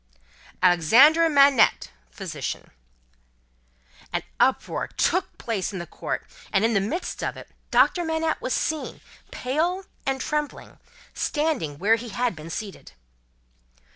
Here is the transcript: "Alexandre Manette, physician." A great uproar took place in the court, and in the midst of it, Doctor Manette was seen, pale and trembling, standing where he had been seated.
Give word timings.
"Alexandre 0.63 1.29
Manette, 1.29 1.91
physician." 2.09 2.71
A 4.11 4.21
great 4.21 4.25
uproar 4.39 4.87
took 4.87 5.37
place 5.37 5.71
in 5.71 5.77
the 5.77 5.85
court, 5.85 6.25
and 6.51 6.65
in 6.65 6.73
the 6.73 6.81
midst 6.81 7.23
of 7.23 7.37
it, 7.37 7.51
Doctor 7.69 8.03
Manette 8.03 8.41
was 8.41 8.55
seen, 8.55 8.99
pale 9.29 9.85
and 10.03 10.19
trembling, 10.19 10.79
standing 11.13 11.77
where 11.77 11.97
he 11.97 12.09
had 12.09 12.35
been 12.35 12.49
seated. 12.49 12.93